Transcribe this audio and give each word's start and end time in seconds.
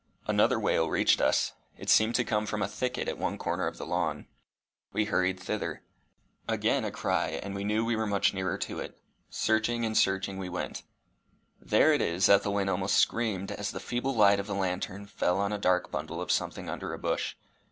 Another 0.25 0.59
wail 0.59 0.89
reached 0.89 1.21
us. 1.21 1.53
It 1.77 1.87
seemed 1.87 2.15
to 2.15 2.23
come 2.23 2.47
from 2.47 2.63
a 2.63 2.67
thicket 2.67 3.07
at 3.07 3.19
one 3.19 3.37
corner 3.37 3.67
of 3.67 3.77
the 3.77 3.85
lawn. 3.85 4.25
We 4.91 5.05
hurried 5.05 5.39
thither. 5.39 5.83
Again 6.47 6.83
a 6.83 6.89
cry, 6.89 7.39
and 7.43 7.53
we 7.53 7.63
knew 7.63 7.85
we 7.85 7.95
were 7.95 8.07
much 8.07 8.33
nearer 8.33 8.57
to 8.57 8.79
it. 8.79 8.99
Searching 9.29 9.85
and 9.85 9.95
searching 9.95 10.39
we 10.39 10.49
went. 10.49 10.81
"There 11.61 11.93
it 11.93 12.01
is!" 12.01 12.29
Ethelwyn 12.29 12.67
almost 12.67 12.95
screamed, 12.97 13.51
as 13.51 13.69
the 13.69 13.79
feeble 13.79 14.15
light 14.15 14.39
of 14.39 14.47
the 14.47 14.55
lantern 14.55 15.05
fell 15.05 15.37
on 15.37 15.53
a 15.53 15.59
dark 15.59 15.91
bundle 15.91 16.19
of 16.19 16.31
something 16.31 16.67
under 16.67 16.93
a 16.93 16.97
bush. 16.97 17.35